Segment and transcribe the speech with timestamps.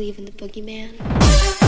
[0.00, 1.59] believe in the boogeyman?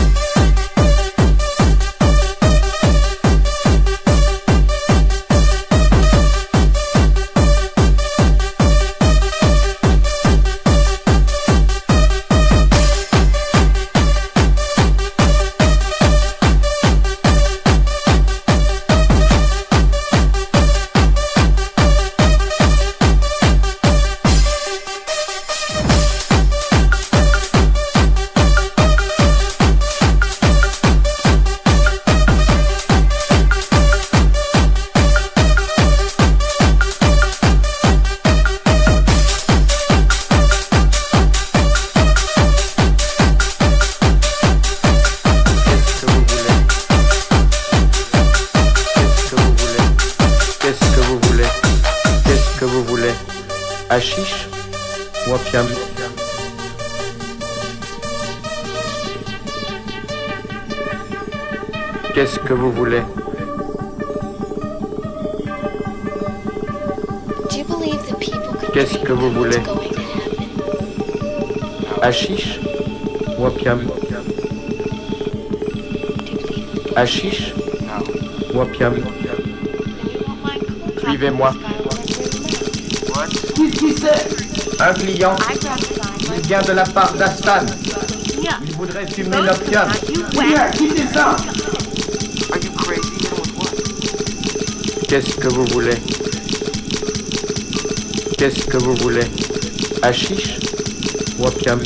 [86.73, 87.65] la part d'Astan.
[88.65, 89.89] Il voudrait fumer l'opium.
[90.75, 91.35] Quittez ça?
[95.07, 95.95] Qu'est-ce que vous voulez?
[98.37, 99.25] Qu'est-ce que vous voulez?
[100.01, 100.57] Hachiche
[101.37, 101.79] ou opium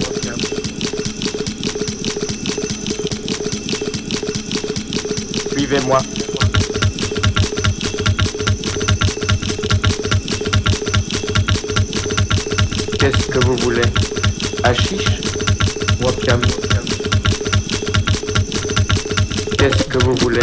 [5.51, 5.99] Suivez-moi.
[12.99, 13.81] Qu'est-ce que vous voulez?
[14.63, 15.21] Hachiche
[16.01, 16.41] Wapcam
[19.57, 20.39] Qu'est-ce que vous voulez?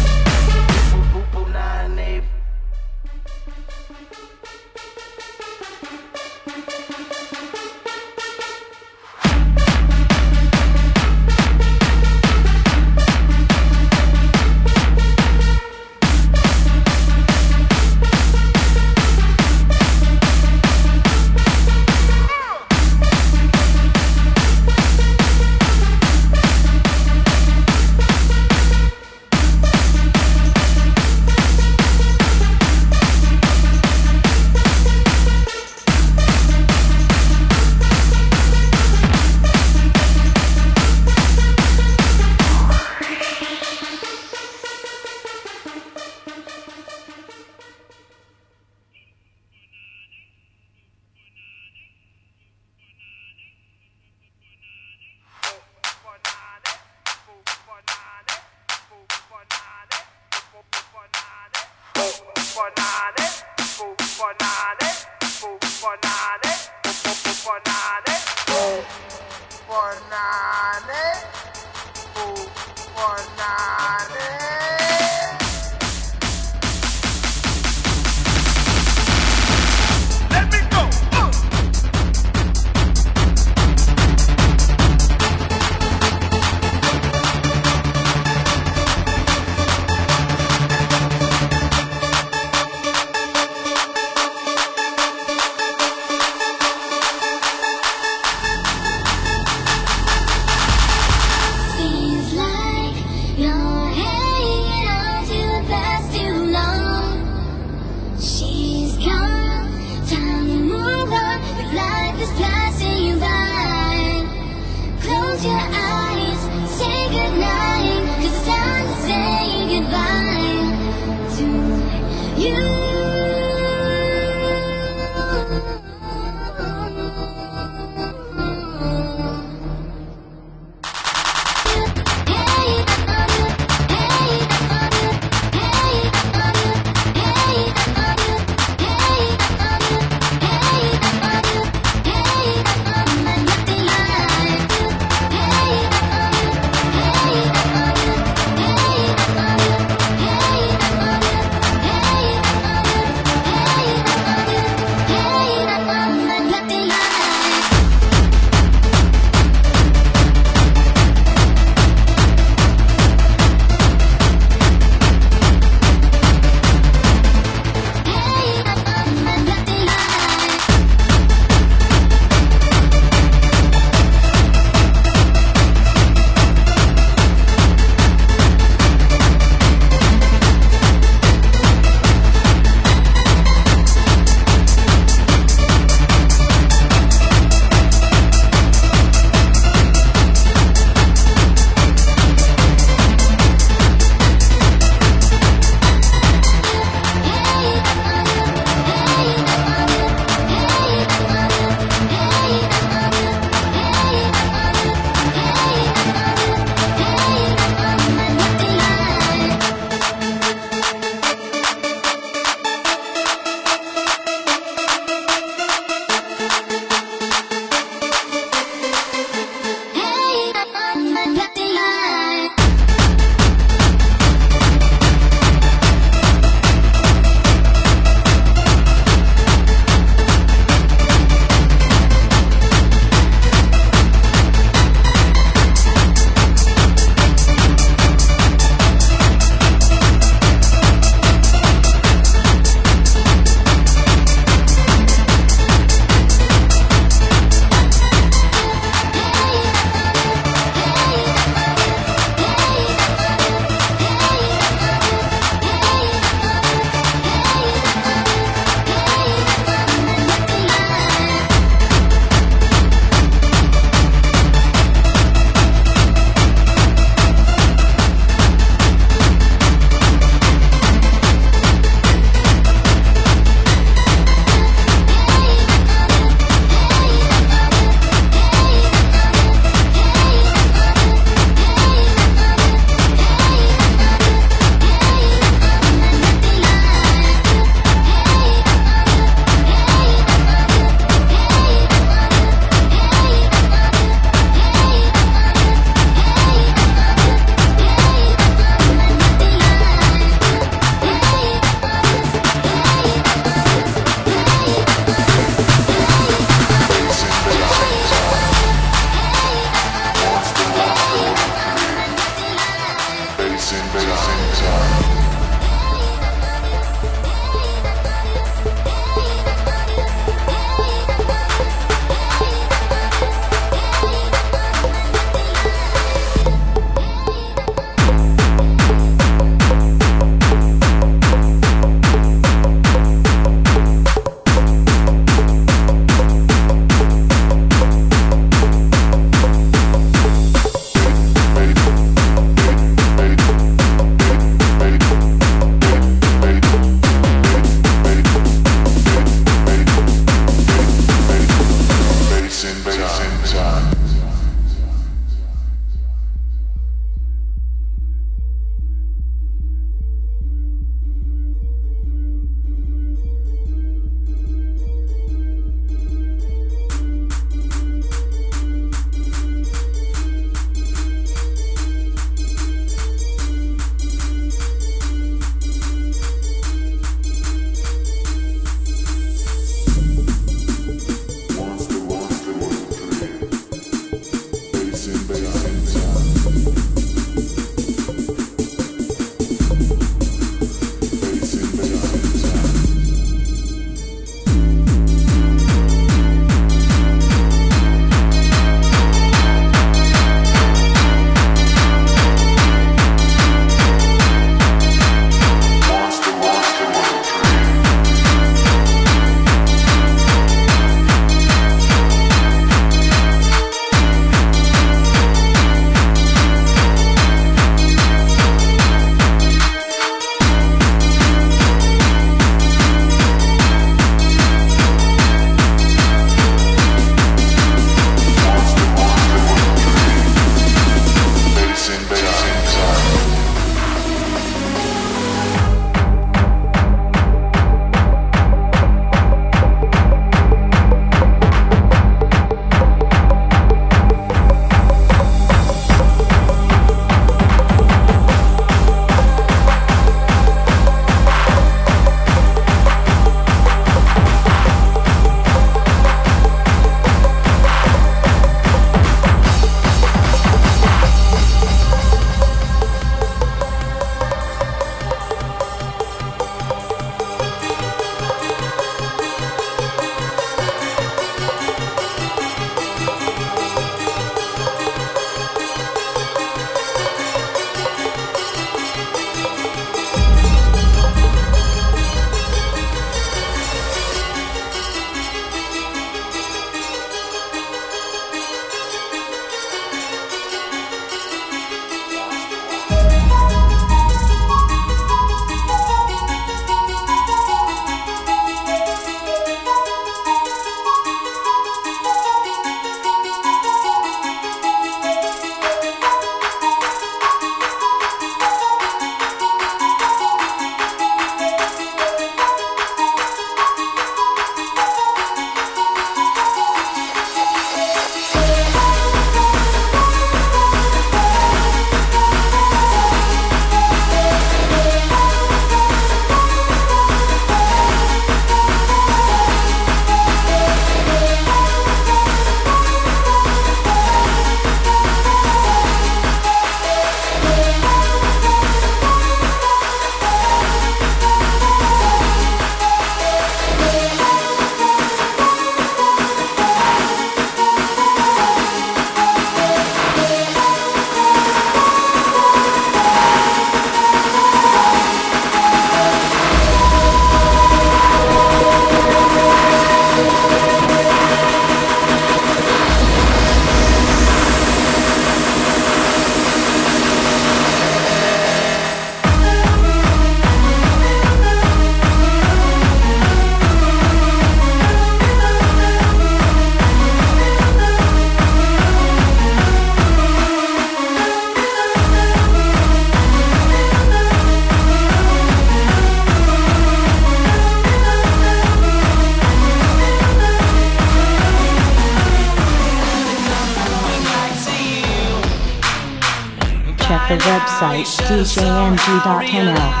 [597.81, 600.00] website djmg.nl.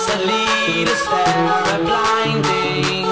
[0.00, 1.26] It's a lead, step,
[1.74, 3.08] a blinding.